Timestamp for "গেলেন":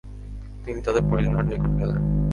1.79-2.01